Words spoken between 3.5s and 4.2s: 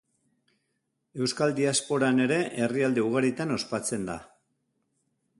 ospatzen da.